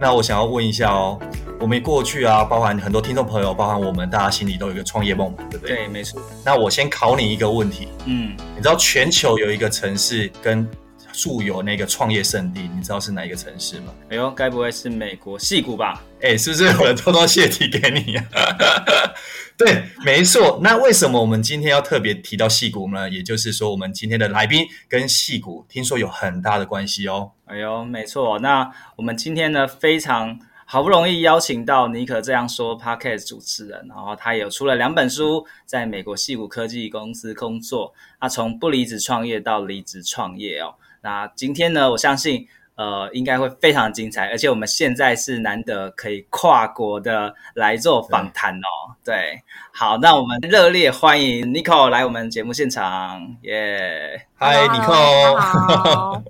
[0.00, 1.18] 那我想要问一下哦。
[1.60, 5.76] 我们过去啊，包含很多听众朋友，包含我们，大家心里都有一个创业梦嘛，对不对？
[5.76, 6.20] 对，没错。
[6.44, 10.68] 那我先考你一个问题，嗯，你知道全球有一个城市跟
[11.12, 13.92] 素有那个创业圣地，你知道是哪一个城市吗？
[14.10, 16.02] 哎呦，该不会是美国戏谷吧？
[16.20, 18.24] 哎，是不是有人偷偷泄题给你啊？
[19.58, 20.60] 对，没错。
[20.62, 23.08] 那为什么我们今天要特别提到矽谷呢？
[23.08, 27.32] 也就是说，我们今天的来宾跟矽谷听说有很大的关系哦。
[27.46, 28.38] 哎呦，没错。
[28.40, 30.38] 那我们今天呢，非常。
[30.66, 37.92] 好不容易邀请到尼可这样说 Podcast 主持人，然后他也出了两本书，在美国矽谷科技公司工作。
[38.18, 40.74] 他从不离职创业到离职创业哦。
[41.02, 48.96] 那今天呢，我相信呃应该会非常精彩，而且我们现在是难得可以跨国的来做访谈哦。
[49.04, 54.26] 对，对，好，那我们热烈欢迎尼可来我们节目现场，耶！
[54.34, 54.94] 嗨，尼可。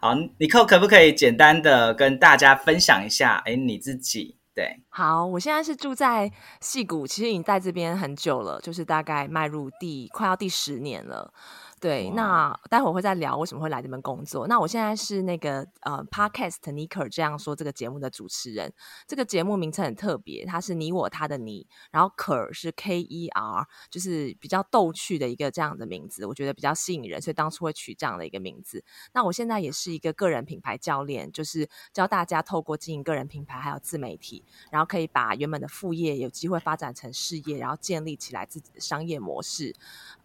[0.00, 3.42] 好，尼可可不可以简单的跟大家分享一下？
[3.46, 4.80] 哎，你自己对。
[4.90, 6.30] 好，我现在是住在
[6.60, 11.32] 戏谷，其实已经在这边很久了，就是大概迈入第快要第十年了。
[11.82, 14.46] 对，那待会儿会再聊为什么会来这边工作。
[14.46, 18.72] 那我现在是那个呃，Podcast 尼可这样说这个节目的主持人。
[19.04, 28.84] 这个节目名称很特别，它是你我他的你，然后可是 K E R，就是比较逗趣的一个这样的名字，我觉得比较吸引人，所以当初会取这样的一个名字。
[29.12, 39.74] 那我现在也是一个个人品牌教练，就是教大家透过经营个人品牌还有自媒体，然后可以把原本的副业有机会发展成事业，然后建立起来自己的商业模式。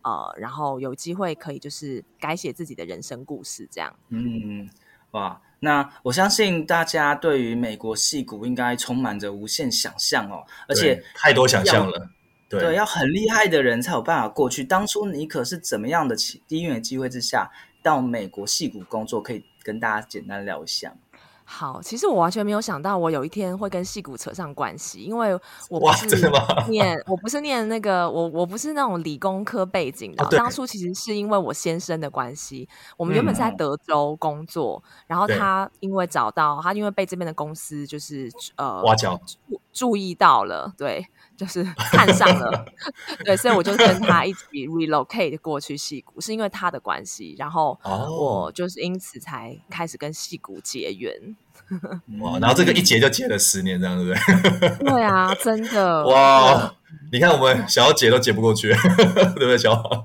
[0.04, 3.94] 呃，然后有机会可以就是改写自己的人生故事，这样。
[4.10, 4.70] 嗯，
[5.12, 12.10] 哇，那我相信大家对于美国戏骨应该充满着无限想象哦，而且太多想象了。
[12.50, 14.64] 对，对，要很厉害的人才有办法过去。
[14.64, 17.52] 当初你可是怎么样的机因缘机会之下
[17.84, 19.22] 到美国戏骨工作？
[19.22, 20.96] 可以跟大家简单聊一下。
[21.50, 25.34] 好，其实我完全没有想到，我有一天会跟戏骨扯上关系，因为
[25.70, 26.30] 我不是
[26.68, 30.26] 念，我不是念那个，我我不是那种理工科背景的。
[30.26, 39.18] 哦、当初其实是因为我先生的关系，我们原本是在德州工作，嗯、然后他因为找到他，因为被这边的公司就是呃挖角
[39.50, 41.08] 注注意到了，对。
[41.38, 42.66] 就是看上了，
[43.24, 51.14] 对，所以我就跟他一起 relocate 过去戏谷，是因为他的关系，然后我就是因此才开始跟戏谷结缘。
[52.22, 54.70] 哇，然后这个一结就结了十年，这样对不对？
[54.90, 56.06] 对啊，真的。
[56.08, 56.74] 哇，
[57.12, 60.04] 你看我们想要结都结不过去，对不对，小宝？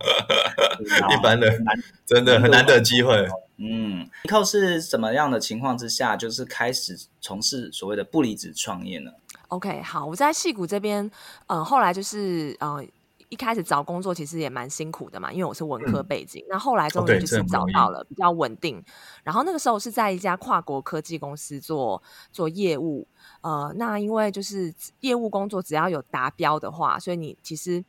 [1.12, 1.64] 一般人
[2.04, 3.26] 真的很难得机会。
[3.58, 9.12] 嗯，尼可是什么样的情况之下，就是开始从事所谓的不离职创业呢
[9.52, 11.10] ？OK，好，我在戏谷这边，
[11.46, 12.82] 呃，后来就是呃，
[13.28, 16.42] 一开始找工作其实也蛮辛苦的嘛，因为我是文科背景。
[16.44, 18.82] 嗯、那后来终于就是找到了比较稳定，
[19.22, 22.02] 然后那个时候是在一家跨国科技公司做
[22.32, 23.06] 做业务，
[23.42, 27.84] 呃，那因为就是业务工作只要有达标的话，所以你其实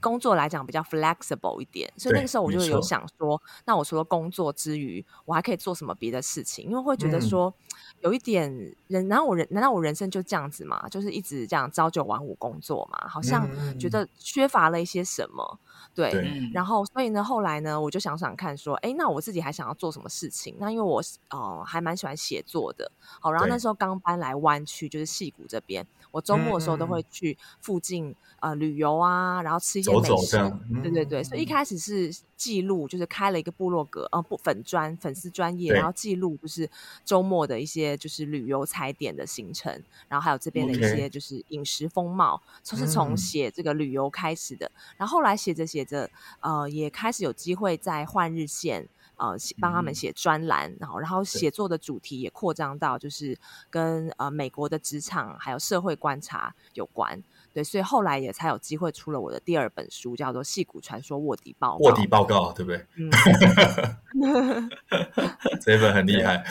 [0.00, 6.64] 工作来讲比较 flexible 一点，所以那个时候我就有想说，那我除了工作之余，我还可以做什么别的事情？
[6.64, 7.48] 因为会觉得说。
[7.48, 7.62] 嗯
[8.06, 8.48] 有一点
[8.86, 10.88] 人，难道我人难道我人生就这样子吗？
[10.88, 13.08] 就是一直这样朝九晚五工作嘛？
[13.08, 13.48] 好像
[13.80, 15.58] 觉得缺乏了一些什么。
[15.92, 20.54] 对，对，然后所以呢，后来呢，我就想想看，说，哎，那我自己还想要做什么事情？
[20.60, 25.84] 那因为我呃还蛮喜欢写作的，好，然后那时候刚搬来湾区，就是戏谷这边，
[26.16, 36.68] 我周末的时候都会去附近呃旅游啊，然后吃一些美食，走走对对对，所以一开始是记录，就是开了一个部落格，呃不粉专粉丝专业，然后记录就是
[37.04, 39.70] 周末的一些就是旅游踩点的行程，
[40.08, 42.80] 然后还有这边的一些就是饮食风貌，就、okay.
[42.80, 46.10] 是从写这个旅游开始的，然后后来写着写着。
[46.40, 53.36] 呃，也开始有机会在换日线，呃帮他们写专栏，然后然后写作的主题也扩张到就是
[53.70, 57.22] 跟呃美国的职场还有社会观察有关。
[57.52, 61.84] 对，所以后来也才有机会出了我的第二本书，叫做《矽谷传说卧底报告》。
[61.88, 62.86] 卧底报告，对不对？
[62.96, 64.70] 嗯，
[65.62, 66.44] 这一本很厉害。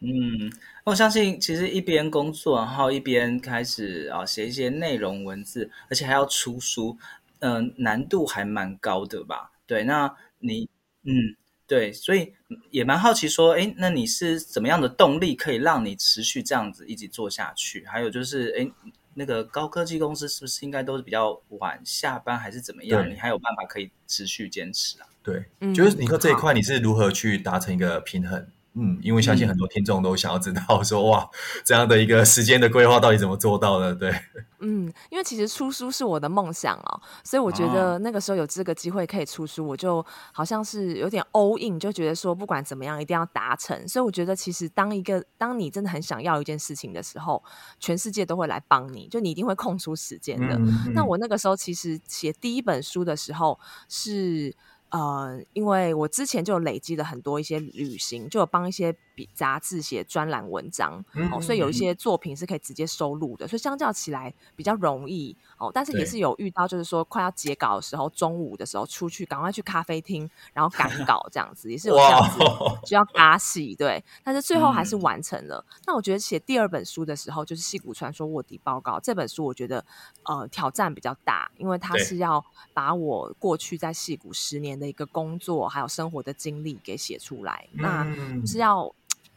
[0.00, 0.52] 嗯，
[0.84, 6.98] 我相信其实一边工作，然后一边开始啊写一些内容文字，而且还要出书，
[7.38, 9.52] 嗯、呃，难度还蛮高的吧？
[9.66, 10.68] 对，那你，
[11.04, 11.34] 嗯，
[11.66, 12.32] 对，所以
[12.70, 17.84] 也蛮好奇说，哎，那你是怎么样的动力可以让你持续这样子一直做下去？
[17.86, 18.70] 还有就是，哎。
[19.18, 23.10] 那个高科技公司是不是应该都是比较晚下班，还是怎么样？
[23.10, 25.08] 你还有办法可以持续坚持啊？
[25.22, 25.42] 对，
[25.72, 28.46] 就是你说这一块你是如何去达成一个平衡？
[28.78, 31.30] 嗯，因为相信很多听众都想要知道说，嗯、哇，
[31.64, 33.94] 这样的一个时间的规划到底怎么做到的？
[33.94, 34.14] 对，
[34.60, 43.88] 嗯，因为其实出书是我的梦想哦，所以我觉得那个时候有这个机会可以出书，我就好像是有点 all in，就觉得说不管怎么样一定要达成。
[43.88, 47.42] 所以我觉得其实当一个当你真的很想要一件事情的时候，
[47.80, 50.54] 全世界都会来帮你，就你一定会空出时间的。
[50.56, 53.58] 嗯嗯、那我那个时候其实写第一本书的时候
[53.88, 54.54] 是。
[54.96, 65.72] 呃，因为我之前就累积了很多一些旅行，就有帮一些比杂志写专栏文章，嗯、哦，所以有一些作品是可以直接收录的，所以相较起来比较容易哦。
[65.74, 72.38] 但是也是有遇到，就是说快要截稿的时候，中午的时候出去，赶快去咖啡厅，然后赶 稿这样子，也是有这样子
[72.86, 74.04] 需要打戏，对。
[74.22, 75.64] 但是最后还是完成了。
[75.66, 79.82] 嗯、那我觉得写第二本书的时候，就是《戏骨传说卧底报告》这本书，我觉得
[80.24, 88.92] 呃挑战比较大，因为它是要把我过去在戏骨十年的一个工作还有生活的经历给写出来，嗯、那是要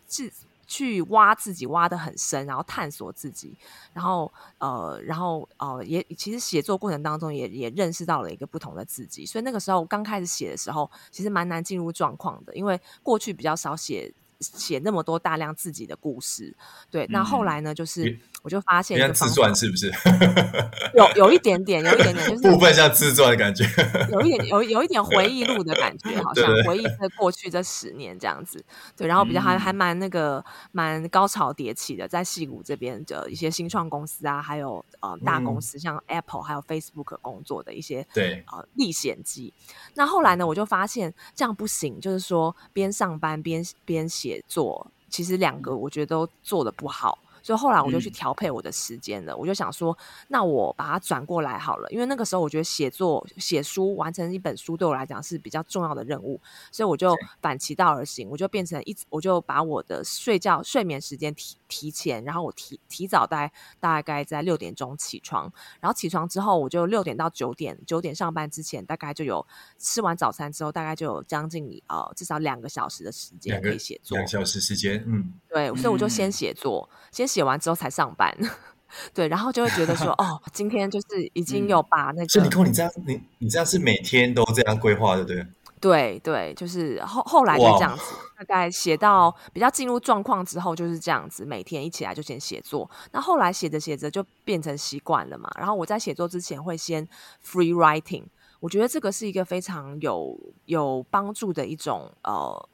[0.10, 0.34] 去
[0.68, 3.56] 去挖自己，挖的很深，然后探索自己，
[3.94, 14.14] 然后呃，然后呃，也其实写作过程当中也也认识到了一个不同的自己，所以那个时候刚开始写的时候，其实蛮难进入状况的，因为过去比较少写。
[14.42, 16.56] 写那么多大量自己的故事，
[16.90, 17.76] 对，那后来呢？
[17.76, 18.18] 就是
[18.50, 19.94] 我就发现，像自传是不是？
[20.98, 23.64] 有有一点点，有一点点，就是部分像自传的感觉，
[24.10, 28.64] 有一点有有一点回忆录的感觉， 好像回忆这过去这十年这样子。
[28.98, 39.54] 对，然后比较还还蛮那个蛮高潮迭起的，在戏谷这边的一些新创公司啊，还有呃大公司像 Apple 还有 Facebook 工作的一些对呃历险记。
[39.94, 44.44] 那后来呢，我就发现这样不行，就是说边上班边边写。
[44.48, 47.20] 作其实两个我觉得都做的不好。
[47.42, 49.98] 所以后来我就去调配我的时间了，嗯、我就想说，
[50.28, 56.40] 那我把它转过来好了，因为那个时候我觉得写作、写书、完成一本书对我来讲是比较重要的任务，
[56.72, 69.46] 所以我就反其道而行，我就变成一，我就把我的睡觉睡眠时间提提前，然后我提提早大概大概在六点钟起床，然后起床之后我就六点到九点，九点上班之前大概就有
[69.78, 77.29] 吃完早餐之后，大概就有将近呃至少两个小时的时间可以写作，两个小时时间，嗯，对，所以我就先写作，嗯、先。
[77.30, 78.36] 写完之后才上班，
[79.14, 85.46] 对，然后就会觉得说， 哦，今天就是已经有把那个，所以你看你这样，你你这样是每天都这样规划的，对？
[85.82, 88.04] 对对，就是后后来就这样子，
[88.38, 97.08] 大概写到比较进入状况之后就是这样子，每天一起来就先写作，那后来写着写着就变成习惯了嘛，然后我在写作之前会先
[97.46, 98.24] free writing。
[98.60, 102.70] 我觉得这个是一个非常有有帮助的一种呃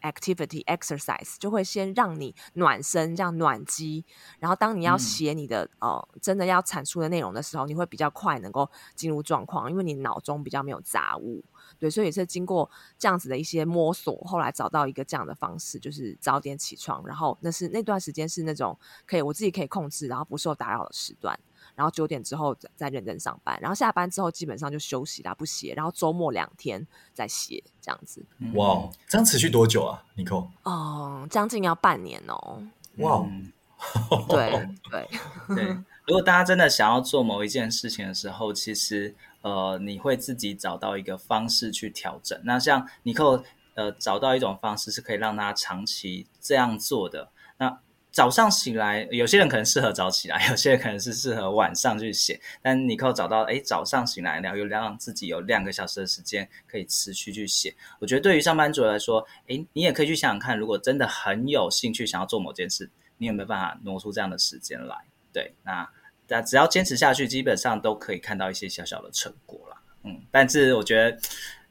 [0.00, 4.04] ，activity exercise，就会先让你暖身，这样暖机。
[4.38, 11.44] 然后当你要写你的、嗯、呃真的要产出的内容的时候，你会比较快能够进入状况，因为你脑中比较没有杂物。
[11.78, 18.76] 对，所以也是经过这样子的一些摸索，后来找到一个这样的方式，就是早点起床，然后那是那段时间是那种
[19.06, 21.38] 可以我自己可以控制，然后不受打扰的时段。
[21.78, 25.72] 然后九点之后再再认真上班，然后下班之后基本上就休息啦，不写。
[25.76, 28.20] 然后周末两天再写，这样子。
[28.54, 30.48] 哇，这样持续多久啊，Nicole？
[30.64, 32.60] 哦，将近要半年哦。
[32.96, 33.24] 哇，
[34.28, 35.08] 对对
[35.54, 35.78] 对。
[36.08, 42.36] 如果大家真的想要做某一件事情的时候，其实呃，你会自己找到一个方式去调整。
[42.42, 43.44] 那像 Nicole
[43.74, 47.30] 呃，找到一种方式是可以让他长期这样做的。
[47.58, 47.78] 那
[48.18, 52.40] 早上醒来，有些人可能适合早起来， 有些人可能是适合晚上去写。
[52.60, 57.72] 但你可以找到，哎，早上醒来，然后又让自己有两个小时的时间可以持续去写。
[58.00, 64.96] 我觉得对于上班族来说，哎，你也可以去想想看，如果真的很有兴趣想要做某件事，你有没有办法挪出这样的时间来？
[65.32, 65.88] 对，那
[66.26, 69.80] 那只要坚持下去，基本上都可以看到一些小小的成果啦。
[70.02, 71.16] 嗯，但是我觉得，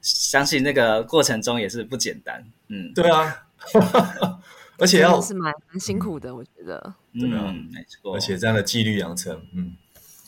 [0.00, 2.42] 相信那个过程中也是不简单。
[2.68, 3.44] 嗯，对啊。
[4.78, 8.14] 而且要是蛮蛮辛苦的，我觉得，嗯，没错。
[8.14, 9.72] 而且这样的纪律养成，嗯，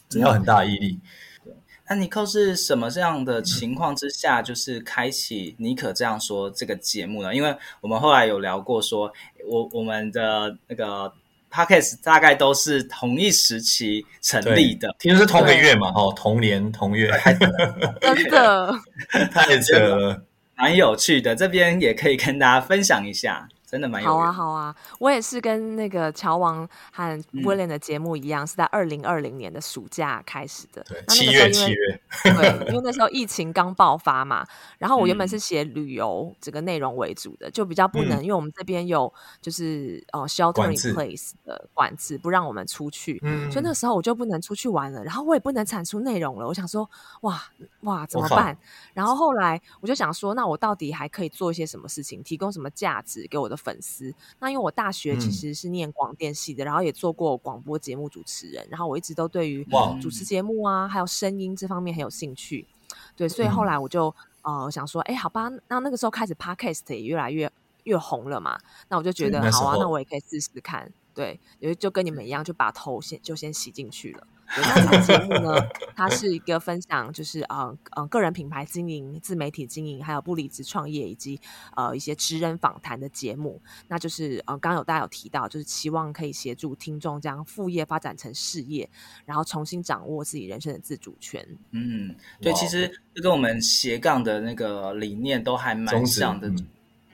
[0.08, 0.98] 真要很大毅力。
[1.44, 1.54] 对，
[1.88, 7.34] 那尼克是什么这样的情况之下，就是开启尼可这样说这个节目呢？
[7.34, 9.14] 因为我们后来有聊过说，说
[9.46, 11.12] 我我们的那个
[11.48, 17.08] Podcast 大概都是同一时期成立的，听说是同个月嘛，哦，同年同月，
[18.00, 18.74] 真的
[19.30, 20.24] 太扯了，
[20.56, 21.36] 蛮有趣的。
[21.36, 23.48] 这边也可以跟大家分享一下。
[23.70, 24.74] 真的蛮有好啊，好啊！
[24.98, 30.84] 我也是跟那个乔王和 William 的节目一样，嗯、是在二零二零年的暑假开始的。
[30.88, 32.00] 对，七月七月。
[32.24, 34.44] 对，因为那时候疫情刚爆发嘛。
[34.76, 43.20] 然后我原本是写旅游这个内容为主的，就比较不能，嗯、因为我们这边有就是呃 shelter in place 的管制，不让我们出去。
[43.22, 43.48] 嗯。
[43.52, 46.48] 所以那时候我就不能出去玩了，然后我也不能产出内容了。
[46.48, 47.40] 我想说，哇
[47.82, 48.58] 哇怎么办？
[48.94, 54.12] 然后后来我就想说，那我到底还可以做一些什么事情，提供什么价值给我的粉丝？
[54.38, 59.66] 那因为我大学其实是念广电系的，嗯、然后也做过广播节目主持人，然后我一直都对于
[60.00, 62.66] 主持节目啊，还有声音这方面很有兴趣。
[63.14, 67.50] 对，所以后来我就、嗯、呃想说，哎，好吧，那那个时候开始 Podcast 也越来越
[67.84, 70.92] 越红了嘛，那我就觉得好啊，那我也可以试试看。
[71.20, 74.26] 对，也就跟你们一样，就把头先就先洗进去了。
[74.56, 75.54] 那这个节目呢，
[75.94, 81.38] 它是一个分享，就是呃呃个人品牌经营、自媒体经营，还有不离职创业以及
[81.76, 83.60] 呃一些职人访谈的节目。
[83.88, 88.88] 那就是呃刚刚有大家有提到，就是期望可以协助听众将副业发展成事业，
[89.26, 91.46] 然后重新掌握自己人生的自主权。
[91.72, 96.50] 嗯，对，其实这跟我们斜杠的那个理念都还蛮像的。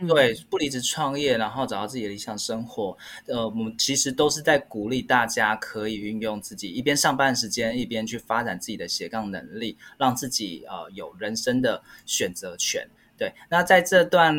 [0.07, 2.97] 对，不离职创业，然后找到自己的理想生活。
[3.27, 12.87] 呃，我们其实都是在鼓励大家可以运用自己一边上班时间，一边去发展自己的斜杠能力，让自己呃有人生的选择权。
[13.17, 14.37] 对，那在这段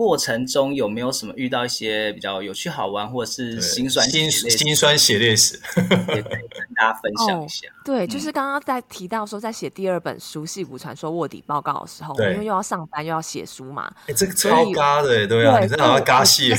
[0.00, 7.68] 过程中有没有什么遇到一些比较有趣好玩，或者是心酸心心酸血泪史，也可以跟大家分享一下。
[7.68, 16.50] 哦、对，就是刚刚在提到说，在写第二本熟悉古传说卧底报告》的时候，因为又要上班又要写书嘛，哎，这个超嘎的，对啊，对你真的好像嘎戏，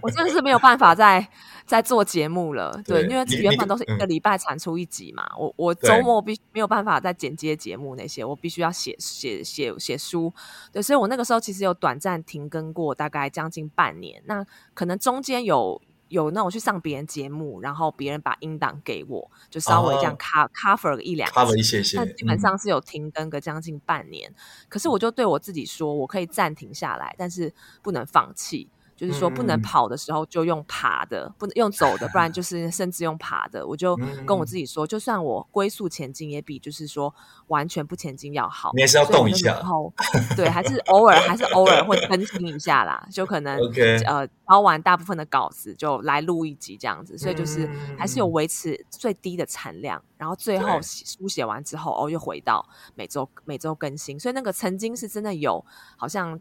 [0.00, 1.26] 我真的是没有办法在。
[1.66, 10.32] 在做节目了，对，对因为原本都是一个礼拜产出一集嘛，嗯、我我周末必没有办法再剪接节目那些，我必须要写写写写书，
[10.72, 24.34] 对，所以我那个时候其实有短暂停更过，大概将近半年，那可能中间有有那种去上别人节目，然后别人把音档给我，就稍微这样 cover cover 一两，cover 一些些，但基本上是有停更个将近半年，嗯、
[24.68, 28.70] 可是我就对我自己说，我可以暂停下来，但是不能放弃。
[28.96, 33.66] 就是说，不能跑的时候就用爬的，不能用走的，不然就是甚至用爬的。
[33.66, 33.94] 我就
[34.26, 37.14] 跟我自己说，就算我龟速前进，也比就是说
[37.48, 38.70] 完全不前进要好。
[38.74, 39.52] 你还是要动一下。
[39.52, 39.92] 然后，
[40.34, 43.06] 对，还是偶尔，还是偶尔会更新一下啦。
[43.12, 43.58] 就可能.
[44.06, 47.18] 呃，抄完大部分的稿子就来录一集这样子。
[47.18, 54.18] 所以就是还是有维持最低的产量，然后最后书写完之后，哦，又回到每周每周更新。
[54.18, 55.62] 所以那个曾经是真的有，
[55.98, 56.40] 好像。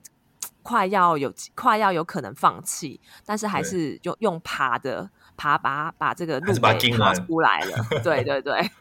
[0.66, 5.08] 快要有快要有可能放弃，但是还是用用爬的
[5.38, 7.86] 爬把把这个路给爬出来了。
[8.04, 8.72] 对 对对，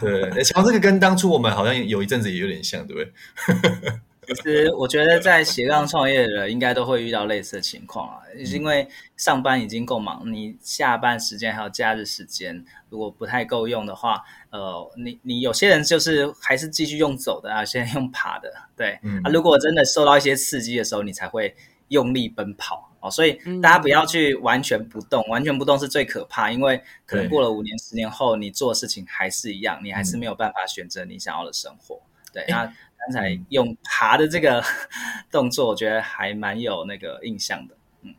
[0.00, 0.20] 对，
[0.54, 3.92] 然后 这个跟当初我们好像有一阵子也有点像，对不对？
[4.36, 8.86] 其实我觉得在斜杠创业的人应该都会遇到类似的情况啊，因为
[9.16, 21.54] 上班已经够忙，你下班时间还有假日时间，如果不太够用的话，呃，你你有些人就是还是继续用走的啊，现在用爬的，对，嗯、啊，如果真的受到一些刺激的时候，你才会
[21.88, 32.00] 用力奔跑哦，所以大家不要去完全不动，完全不动是最可怕，因为可能过了五年、十年后，你做的事情还是一样，你还是没有办法选择你想要的生活，
[32.32, 32.72] 对，那。
[33.02, 34.62] 刚才用爬的这个
[35.32, 37.74] 动作，我觉得还蛮有那个印象的。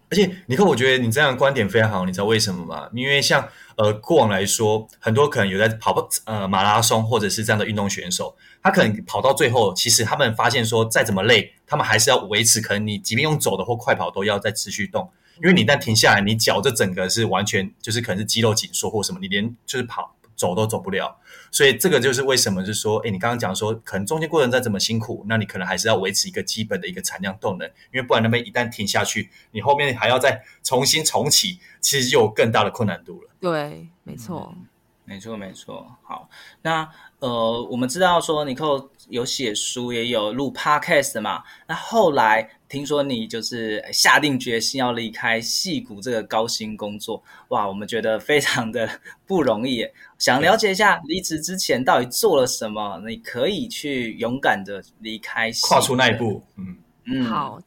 [0.09, 2.05] 而且你看，我觉得你这样的观点非常好。
[2.05, 2.87] 你知道为什么吗？
[2.93, 3.47] 因为像
[3.77, 12.61] 呃过往来说，很多可能有在跑步呃马拉松或者是这样的运动选手，他可能跑到最后，其实他们发现说，再怎么累，他们还是要维持。
[12.61, 15.09] 可能你即便用走的或快跑，都要再持续动。
[15.41, 20.15] 因为你一旦停下来，你脚这整个是完全就是可能是肌肉紧缩或什么，你连就是跑。
[20.41, 21.15] 走都走不了，
[21.51, 33.29] 所以这个就是为什么，就是说，诶，你刚刚讲说，可能中间过程再怎么辛苦，那你可能还是要维持一个基本的一个产量动能，因为不然那边一旦停下去，你后面还要再重新重启，其实就有更大的困难度了。
[33.39, 34.51] 对，没错。
[34.57, 34.65] 嗯
[35.03, 35.85] 没错，没错。
[36.03, 36.29] 好，
[36.61, 36.87] 那
[37.19, 41.43] 呃，我们知道说尼克有写书，也有录 Podcast 嘛。
[41.67, 48.89] 那后来听说你就是下定决心要离开戏骨这个高薪工作，哇，我们觉得非常的
[49.27, 49.85] 不容易。
[50.17, 53.03] 想了解一下离职之前到底做了什么？
[53.05, 56.41] 你可以去勇敢的离开，跨出那一步。
[56.55, 57.61] 嗯嗯，好。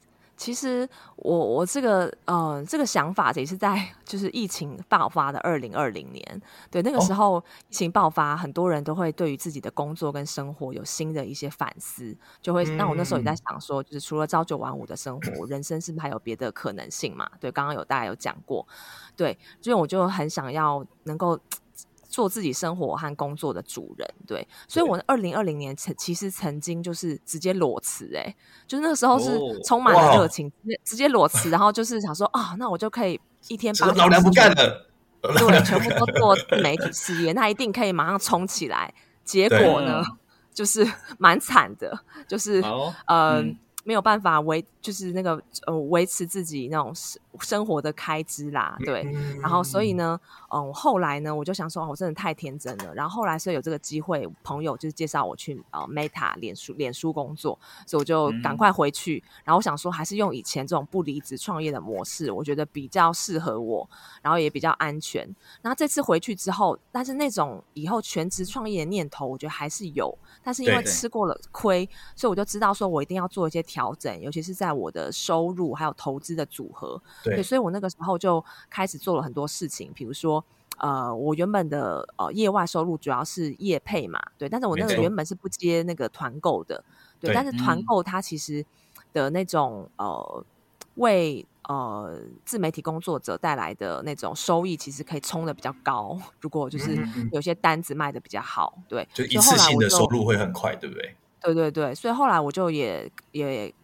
[0.45, 0.87] 其实
[1.17, 17.27] 我我这个呃这个想法也是在就是疫情爆发的二零二零年，对那个时候疫情爆发，很多人都会对于自己的工作跟生活有新的一些反思，就会那我那时候也在想说，就是除了朝九晚五的生活，人生是不是还有别的可能性嘛？
[17.41, 18.67] 对，刚刚有大家有讲过，
[19.17, 21.41] 对，所以我就很想要能够。
[22.15, 28.33] 做自己生活和工作的主人，对，所以我二零二零年曾其实曾经就是直接裸辞，哎，
[28.69, 34.87] 就是那个时候是充满了热情，直接直接裸辞，然后就是想说啊，那我就可以一天把老娘不干了，
[35.21, 38.95] 对，全部都做自媒体事业，那一定可以马上冲起来。
[39.25, 40.01] 结果呢，
[40.53, 42.63] 就是蛮惨的，就是
[43.07, 43.59] 嗯。
[43.87, 46.91] 没有办法维，就是那个呃维持自己那种
[47.41, 49.03] 生生活的开支啦，对。
[49.41, 52.93] 然后所以呢，嗯，后来呢，我就想说，哦，我真的太天真了。
[52.95, 59.23] 然后后来所以有这个机会，朋友就是介绍我去呃 Meta 脸书脸书工作，所以我就赶快回去。
[59.25, 63.89] 嗯、然后我想说，还是用以前这种不离职创业的模式，我觉得比较适合我，
[64.21, 65.25] 然后也比较安全。
[65.63, 70.13] 然后这次回去之后，但是那种以后全职创业的念头，我觉得还是有。
[70.43, 77.01] 但是因为吃过了亏，对对，所以我就知道说我一定要做一些调整，尤其是在我的收入还有投资的组合。
[77.25, 80.45] 对，对，所以我那个时候就开始做了很多事情，比如说，
[80.79, 86.85] 呃，我原本的呃业外收入主要是业配嘛，对，但是我那个原本是不接那个团购的，
[87.19, 88.65] 对，对，但是团购它其实
[89.13, 90.45] 的那种呃
[90.97, 91.47] 为。
[91.67, 96.15] 呃，自媒体工作者带来的那种收益，其实可以冲的比较高。
[96.39, 96.95] 如果就是
[97.33, 101.17] 有些单子卖的比较好，对，就一次性的收入会很快，对不对？
[101.41, 103.75] 对对对，所以后来我就也也。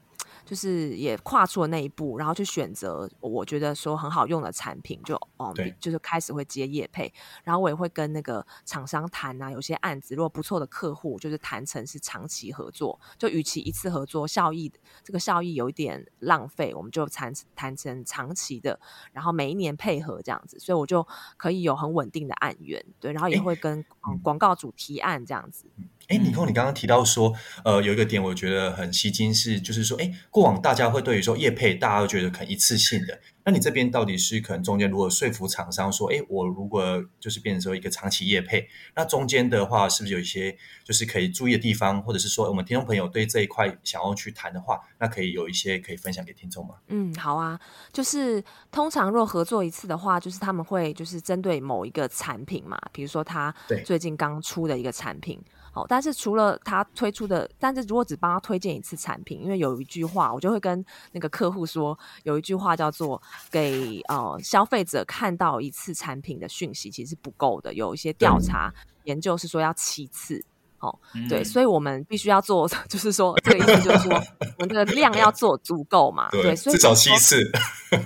[0.50, 5.72] 就是也跨出了那一步，然后去选择我觉得说很好用的产品，就哦，对。
[5.78, 7.12] 就是开始会接业配，
[7.44, 14.72] 然后我也会跟那个厂商谈啊，有些案子如果不错的客户，就是谈成是长期合作，就与其一次合作效益
[15.04, 18.80] 这个效益有一点浪费，我们就谈谈成长期的，
[19.12, 23.78] 然后每一年配合这样子，所以我就可以有很稳定的案源，对，然后也会跟
[24.08, 25.66] 嗯广告主提案这样子。
[26.10, 27.32] 哎，尼可，你刚刚提到说，
[27.64, 46.74] 呃，有一个点我觉得很吸睛，是就是说，哎，过往大家会对于说业配，大家都觉得可能一次性的，那你这边到底是可能中间如果说服厂商说，哎，我如果就是变成说一个长期业配，那中间的话是不是有一些就是可以注意的地方，或者是说我们听众朋友对这一块想要去谈的话，那可以有一些可以分享给听众吗？
[46.88, 47.56] 嗯，好啊，
[47.92, 48.42] 就是
[48.72, 55.40] 通常若合作一次的话，就是他们会就是针对某一个产品嘛，比如说他最近刚出的一个产品。
[55.80, 68.72] 好，但是除了他推出的，但是如果只帮他推荐一次产品，因为有一句话，我就会跟那个客户说，有一句话叫做给呃消费者看到一次产品的讯息其实是不够的，有一些调查
[69.04, 70.44] 研究是说要七次。
[70.80, 74.14] 哦，对，所以我们必须要做， 就是说，这个意思就是说，
[74.58, 77.38] 我们这个量要做足够嘛，对，所以至少七次。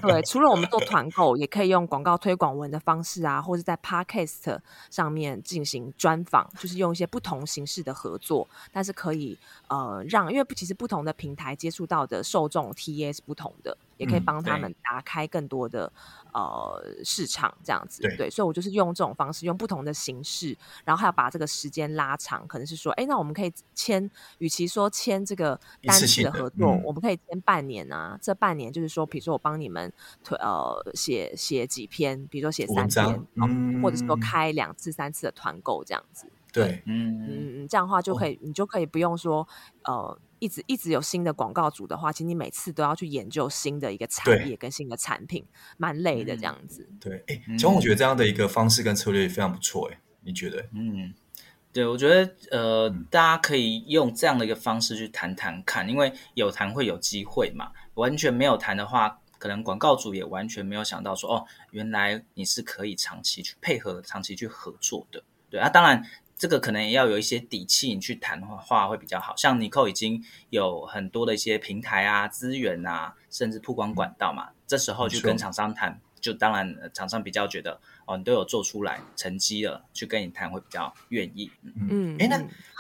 [0.03, 4.59] 对，除了我们做团购，也可以用广告推广文的方式啊，或者在 Podcast
[4.91, 13.77] 上面进行专访，就是用一些不同形式的合作，但是可以呃让，因为其实不同的平台接触到的受众 TA 是不同的。
[13.97, 15.91] 也可以帮他们打开更多的、
[16.33, 39.47] 嗯、呃市场，这样子对，对，所以我就是用这种方式，用不同的形式，然后还要把这个时间拉长，可能是说，哎，那我们可以签，与其说签这个单次的合作，我们可以签半年啊，这半年就是说，比如说我帮你们推呃写写几篇，比如说写三篇，嗯、或者是说开两次、三次的团购这样子，对，嗯嗯，这样的话就可以，哦、你就可以不用说
[39.85, 40.19] 呃。
[40.41, 45.43] 一直一直有新的广告主的话，其实你每次都要去研究新的一个产业跟新的产品，
[45.79, 46.87] 蛮累的这样子。
[47.01, 50.69] 对，哎，其实我觉得这样的一个方式跟策略非常不错，哎，你觉得？
[50.75, 51.15] 嗯，
[51.73, 57.71] 对，我觉得呃，大家可以用这样的一个方式去谈谈看，因为有谈会有机会嘛。
[57.95, 65.25] 完全没有谈的话，可能广告主也完全没有想到说，哦，原来你是可以长期去配合、长期去合作的。
[65.49, 66.05] 对啊，当然。
[66.45, 69.35] 这个可能也要有一些底气，你去谈的话会比较好。
[69.35, 74.51] 像尼可已经有很多的一些平台啊、资源啊，甚至曝光管道嘛。
[74.67, 81.51] 这时候去跟厂商谈，就当然厂商比较觉得哦，你都有做出来成绩了，去跟你谈会比较愿意。
[81.89, 82.37] 嗯，哎，那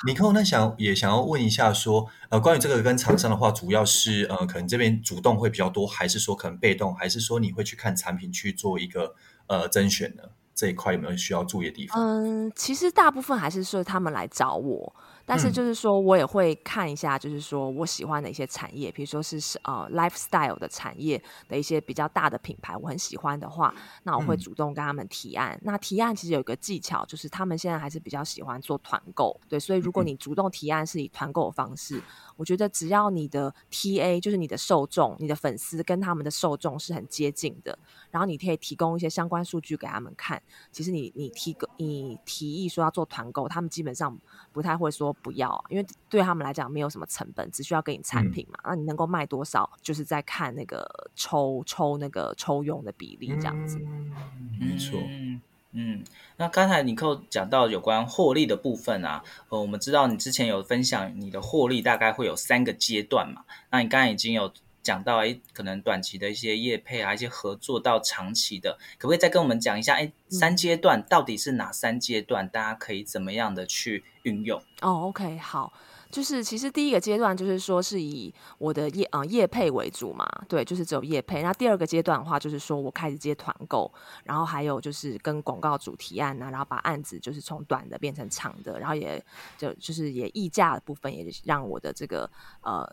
[0.07, 9.15] 尼可那想也想要问一下说，说呃，关于这个跟厂商的话，主要是呃，可能这边主动会比较多，还是说可能被动，还是说你会去看产品去做一个
[9.47, 10.25] 呃甄选呢？
[10.55, 11.99] 这一块有没有需要注意的地方？
[12.01, 14.95] 嗯，其实大部分还是说他们来找我，
[15.27, 25.55] 但是就是说我也会看一下，就是说我喜欢的一些产业，比如说是呃 lifestyle 的产业的一些比较大的品牌，我很喜欢的话，那我会主动跟他们提案。
[25.55, 32.03] 嗯、那提案其实有一个技巧，就是他们现在还是比较喜欢做团购，对，所以如果你主动提案是以团购的方式。
[32.37, 37.79] 我觉得只要你的 TA 就是你的受众、你的粉丝跟他们的受众是很接近的，
[38.11, 40.43] 然后你可以提供一些相关数据给他们看。
[40.73, 44.19] 其实你你提个你提议说要做团购，他们基本上
[44.53, 48.59] 不太会说不要，因为对他们来讲没有什么成本，只需要给你产品嘛。
[48.65, 53.79] 那、嗯、你能够卖多少，就是在看那个抽抽那个抽佣的比例这样子。
[53.81, 54.13] 嗯、
[54.61, 54.99] 没错。
[55.09, 55.41] 嗯
[55.77, 56.05] 嗯，
[56.37, 64.53] 那刚才你扣讲到有关获利的部分啊，呃，我们知道你之前有分享你的获利大概会有三个阶段嘛，那你刚才已经有
[64.85, 74.63] 讲到，哎，可能短期的一些业配啊，一些合作到长期的，可不可以再跟我们讲一下，哎，三阶段到底是哪三阶段，大家可以怎么样的去运用？
[74.83, 75.73] 哦，OK，好。
[76.11, 81.43] 就是其实第一个阶段就是说是以我的业啊、呃、业配为主嘛，对，就是只有业配。
[81.43, 83.93] 那第二个阶段的话，就是说我开始接团购，
[84.23, 89.21] 然后还有就是跟广告主提案啊，然后把案子就是从短的变成长的，然后也
[89.59, 92.89] 就就是也议价的部分也让我的这个呃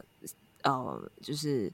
[0.63, 1.71] 呃就是。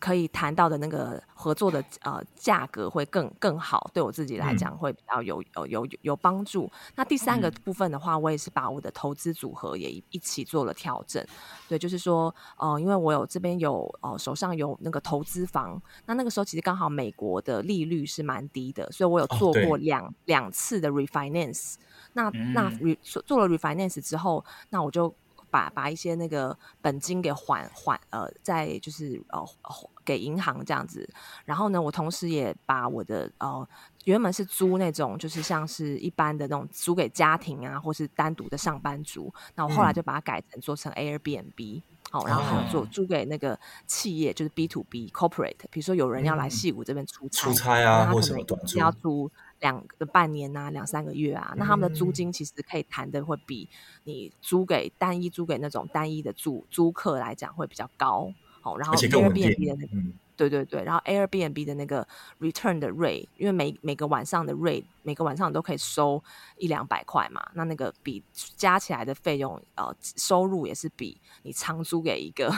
[0.00, 6.68] 可以谈到的那个合作的呃价格会更更好，对我自己来讲会比较有有有有帮助。
[6.96, 11.24] 那第三个部分的话，我也是把我的投资组合也一起做了调整。
[11.68, 21.74] 对，就是说，呃，因为我有这边有呃手上有那个投资房，那那个时候其实刚好美国的利率是蛮低的，所以我有做过两、哦、两次的 refinance。
[22.14, 22.72] 那那
[23.26, 25.14] 做了 refinance 之后，那我就。
[25.50, 29.44] 把把一些那个本金给还还呃，再就是呃
[30.04, 31.08] 给银行这样子，
[31.44, 33.68] 然后呢，我同时也把我的呃
[34.04, 49.30] 原本是租那种就是像是一般的那种租给家庭啊，或是单独的上班族，那我后来就把它改成做成 Airbnb，好、嗯哦，然后还有做租给那个企业，就是 B to B corporate，比如说有人要来戏谷这边出差，出差啊，或什么短租要租。
[49.60, 53.68] 两个半年啊，两三个月啊，那他们的租金其实可以谈的会比
[54.04, 58.32] 你租给单一租给那种单一的租租客来讲会比较高。
[58.60, 59.96] 好，然后 Airbnb 的那个。
[60.40, 62.06] 对对对，然后 Airbnb 的那个
[62.40, 66.22] return 的 rate，因为每每个晚上的 rate，每个晚上都可以收
[66.56, 68.22] 一两百块嘛，那那个比
[68.56, 72.50] 加起来的费用，呃，收入也是比你长租给一个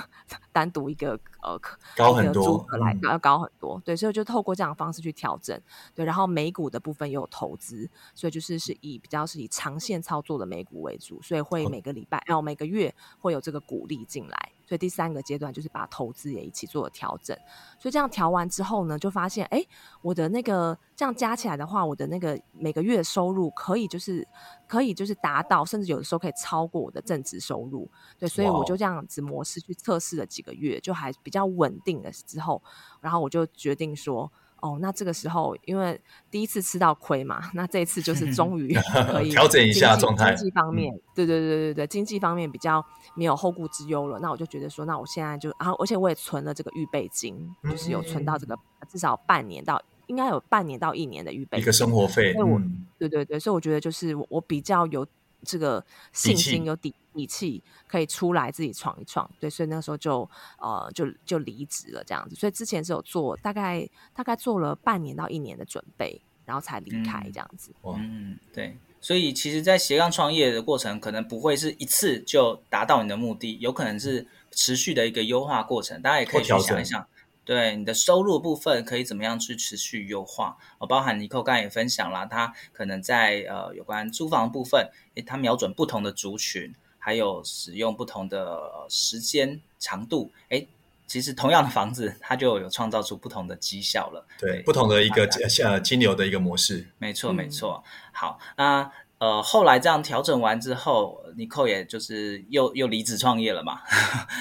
[0.53, 1.61] 单独一个呃
[1.97, 3.83] 高很多，租客来要高很多。
[3.85, 5.61] 对，所以就透过这样的方式去调整。
[5.92, 14.53] 对，然后美股的部分也有投资，所以就是是以比较是以长线操作的美股为主，所以会每个礼拜，然后每个月会有这个鼓励进来。
[14.72, 17.37] 所以第三个阶段就是把投资也一起做了调整，
[17.78, 19.62] 所以这样调完之后呢，就发现，哎，
[20.00, 24.26] 我的那个这样加起来的话，我的那个每个月的收入可以就是
[24.66, 27.87] 可以就是达到，甚至有的时候可以超过我的正职收入。
[28.18, 32.62] 对，所以我就这样子模式去测试了几个月，就还比较稳定了之后，
[33.02, 34.32] 然后我就决定说。
[34.62, 38.72] 哦，那这个时候因为第一次吃到亏嘛，那这一次就是终于
[39.11, 40.33] 可以调整一下状态。
[40.35, 42.85] 经济方面，嗯、对对对对对，经济方面比较
[43.16, 44.20] 没有后顾之忧了。
[44.20, 47.37] 那我就觉得说，那我现在就，然后而且我也存了这个预备金，
[47.68, 48.57] 就是有存到这个
[48.88, 52.33] 至少半年到应该有半年到一年的预备金，一个生活费。
[52.33, 52.61] 所以我，
[52.98, 55.07] 对对对，所以我觉得就是我比较有。
[55.44, 60.28] 这个信心有底底气，可以出来自己闯一闯，对，所以那时候就
[60.59, 62.35] 呃就就离职了这样子。
[62.37, 67.74] 所以之前是有做大概大概做了半年到一年的准备，然后才离开这样子。
[67.83, 68.76] 嗯，嗯对。
[69.00, 76.00] 所以其实，在斜杠创业的过程，可能不会是一次就达到你的目的，有可能是持续的一个优化过程。
[76.00, 77.05] 大家也可以去想一想。
[77.44, 80.57] 对你的收入部分可以怎么样去持续优化？
[80.78, 90.68] 哦，包含尼可刚才也分享了，他可能在呃有关租房部分，诶，他瞄准不同的族群，还有使用不同的时间长度，诶，
[91.09, 94.24] 其实同样的房子，它就有创造出不同的绩效了。
[94.38, 95.28] 对，对不同的一个
[95.64, 96.87] 呃金流的一个模式。
[96.98, 97.83] 没错，没错。
[98.12, 103.81] 好，那呃后来这样调整完之后，尼可也就是又又离职创业了嘛？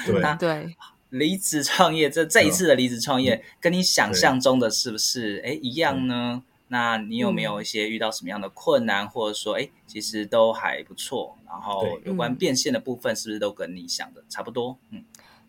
[0.06, 0.76] 对， 那对。
[1.12, 6.42] 离职创业，这这一次的离职创业，嗯、跟你想象中的是不是哎一样呢？
[6.68, 11.36] 那你有没有一些遇到什么样的困难，嗯、或者说哎其实都还不错？
[11.46, 14.78] 然后有关变现的部分，是不是都跟你想的差不多？
[14.90, 15.04] 嗯。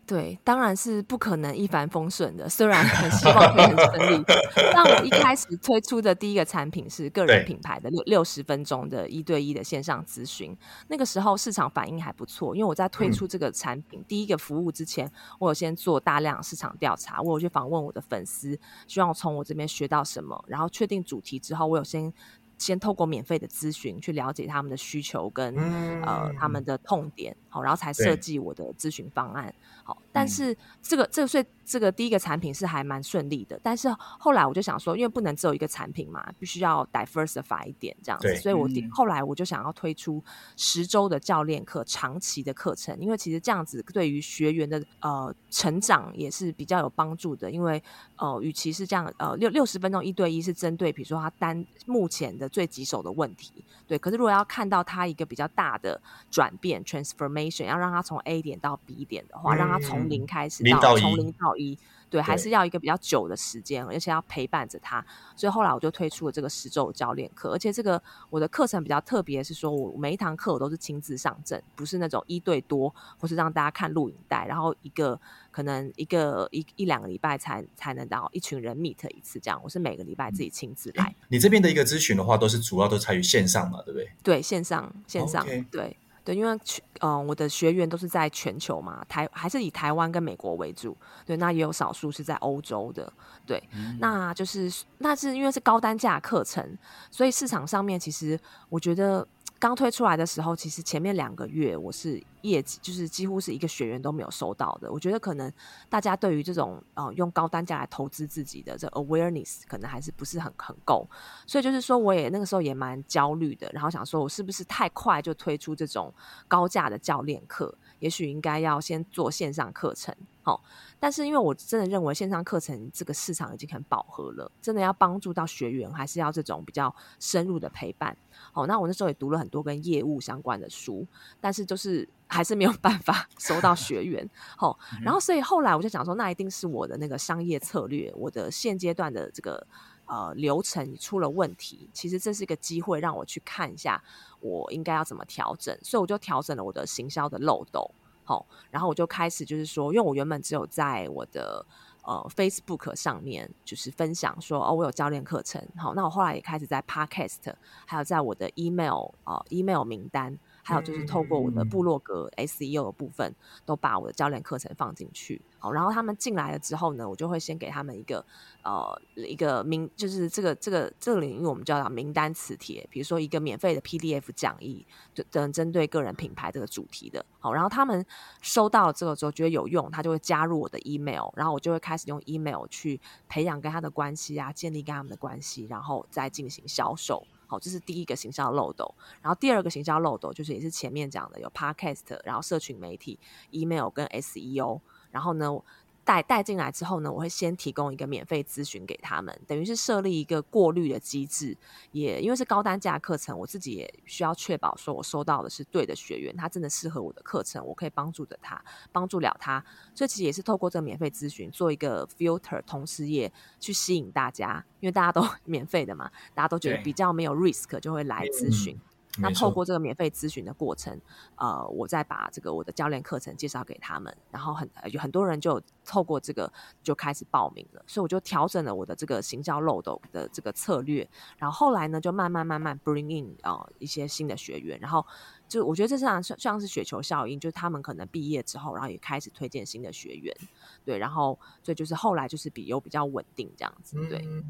[0.06, 2.48] 对，当然是不可能一帆风顺的。
[2.48, 4.24] 虽然很希望可以很顺利，
[4.72, 10.56] 但我一开始推出的第一个产品是个人品牌的六六十分钟的一对一的线上咨询。
[10.88, 22.12] 那个时候市场反应还不错，因为我在推出这个产品、嗯、第一个服务之前，我有先做大量市场调查，我有去访问我的粉丝，希望从我这边学到什么，然后确定主题之后，我有先。
[22.58, 29.52] 先透过免费的咨询去了解他们的需求跟、嗯、呃他们的痛点，好，然后才设计我的咨询方案。
[29.82, 40.22] 好，但是这个这个所以这个第一个产品是还蛮顺利的，但是后来我就想说，因为不能只有一个产品嘛，必须要 diversify 一点这样子，所以我后来我就想要推出
[40.56, 47.82] 十周的教练课，长期的课程，因为其实这样子对于学员的呃成长也是比较有帮助的，因为
[48.16, 53.52] 呃与其是这样呃六六十分钟一对一是针对比如说他单目前的最棘手的问题，
[53.86, 56.00] 对，可是如果要看到他一个比较大的
[56.30, 65.04] 转变 transformation，要让他从 A 点到 B 点的话，让他他从零开始到从零到一，对，还是要一个比较久的时间，而且要陪伴着他。
[65.36, 79.60] 所以后来我就推出了这个十周教练课，而且这个我的课程比较特别，是说我每一堂课我都是亲自上阵，不是那种一对多，或是让大家看录影带，然后一个可能一个一一两个礼拜才才能到一群人 meet 一次这样。
[79.62, 81.14] 我是每个礼拜自己亲自来。
[81.28, 84.10] 你这边的一个咨询的话，都是主要都参与线上嘛，对不对？
[84.22, 85.64] 对，线上线上，okay.
[85.70, 85.96] 对。
[86.24, 86.52] 对，因为
[87.00, 90.96] 嗯、呃，我的学员都是在全球嘛，台还是以台湾跟美国为主。
[91.26, 93.12] 对，那也有少数是在欧洲的。
[93.46, 96.76] 对，嗯、那就是那是因为是高单价课程，
[97.10, 99.26] 所以市场上面其实我觉得。
[99.64, 104.92] 刚推出来的时候，其实前面两个月我是业绩就是几乎是一个学员都没有收到的。
[104.92, 105.50] 我觉得可能
[105.88, 111.08] 大家对于这种呃用高单价来投资自己的这 awareness 可能还是不是很很够，
[111.46, 116.12] 所以就是说我也那个时候也蛮焦虑的，然后想说我是不是太快就推出这种
[116.46, 117.74] 高价的教练课，
[118.04, 120.14] 也许应该要先做线上课程。
[120.42, 120.62] 好，
[121.00, 128.14] 但是因为我真的认为线上课程这个市场已经很饱和了，真的要帮助到学员，还是要这种比较深入的陪伴。
[128.52, 131.06] 好，那我那时候也读了很多跟业务相关的书，
[131.40, 134.28] 但是就是 还是没有办法收到学员。
[134.54, 139.66] 好，然后所以后来我就想说，那一定是我的那个商业策略，我的现阶段的这个
[140.06, 141.88] 呃流程出了问题。
[141.92, 144.02] 其实这是一个机会，让我去看一下
[144.40, 147.90] 我应该要怎么调整，所以我就调整了我的行销的漏斗。
[148.24, 151.64] 好，然后我就开始就是说，因为我原本只有在我的
[152.04, 155.62] 呃 Facebook 上面就是分享说哦，我有教练课程。
[155.76, 157.52] 好，那我后来也开始在 Podcast，
[157.84, 160.38] 还有在我的 email 呃 email 名单。
[160.64, 163.32] 还有就是透过我的部落格 SEO 的部分，
[163.66, 165.40] 都把我的教练课程放进去。
[165.58, 168.24] 好，然后他们进来了之后呢，我就会先给他们一个
[168.62, 177.24] 呃一个名，就是这个这个这个领域我们叫名单磁铁，比如说一个免费的 PDF 讲义，就等针对个人品牌这个主题的。
[177.38, 178.04] 好，然后他们
[178.40, 187.26] 收到了这个之后觉得有用，他就会加入我的 email，然后我就会开始用 email 去培养跟他的关系啊，建立跟他们的关系，然后再进行销售。
[187.46, 193.18] 好，这是第一个行销漏斗，然后第二个行销漏斗就是也是前面讲的有 Podcast，然后社群媒体、
[193.50, 194.80] email 跟 SEO，
[195.10, 195.58] 然后呢。
[196.04, 201.56] 带带进来之后呢，我会先提供一个免费咨询给他们，等于是设立一个过滤的机制。
[201.92, 208.62] 也因为是高单价课程，我自己也需要确保说我收到的是对的学员，他真的适合我的课程，我可以帮助着他，
[208.92, 209.64] 帮助了他。
[209.94, 218.78] 所以其实也是透过这个免费咨询做一个 filter，同时也去吸引大家，因为大家都 免费的嘛，大家都觉得比较没有 risk，就会来咨询。
[219.18, 221.00] 那透过这个免费咨询的过程，
[221.36, 235.04] 呃，我再把这个我的教练课程介绍给他们，然后很有很多人就透过这个就开始报名了，所以我就调整了我的这个行销漏斗的这个策略，然后后来呢，就慢慢慢慢 bring in 啊、呃、一些新的学员，然后
[235.48, 240.36] 就我觉得这像像是雪球效应，就是他们可能毕业之后，然后也开始推荐新的学员，
[240.84, 244.24] 对，然后所以就是后来就是比有比较稳定这样子，对。
[244.26, 244.42] 嗯，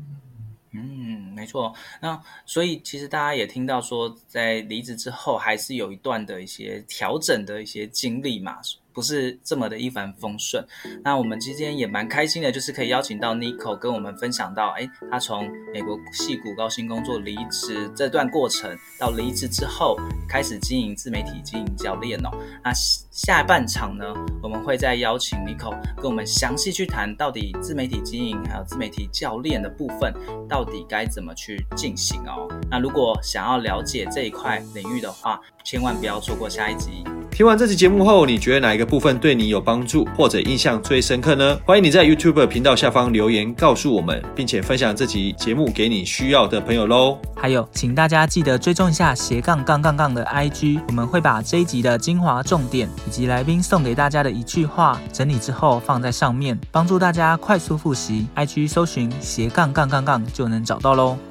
[0.75, 1.73] 嗯没错。
[2.03, 8.59] 那所以其实大家也听到说，在离职之后，还是有一段的一些调整的一些经历嘛。
[8.95, 10.65] 不是这么的一帆风顺。
[11.03, 19.97] 那我们今天也蛮开心的，就是可以邀请到 Nico 跟我们分享到，哎，他从美国矽谷高薪工作离职这段过程，到离职之后
[20.29, 22.31] 开始经营自媒体、经营教练哦。
[22.63, 22.73] 那
[23.11, 30.15] 下半场呢，我们会再邀请 Nico 跟我们详细去谈，到底自媒体经营还有自媒体教练的部分，
[30.49, 32.49] 到底该怎么去进行哦。
[32.71, 37.05] 那如果想要了解这一块领域的话，千万不要错过下一集。
[37.35, 41.59] 听完这期节目后，你觉得哪一个部分对你有帮助，或者印象最深刻呢？
[41.67, 47.19] 欢迎你在 YouTube 频道下方留言告诉我们，并且分享这集节目给你需要的朋友喽。
[47.35, 58.29] 还有，请大家记得追踪一下斜杠杠杠杠的 IG，我们会把这一集的精华重点以及来宾送给大家的一句话整理之后放在上面，帮助大家快速复习。
[58.37, 61.19] IG 搜寻斜杠杠杠杠就能找到喽。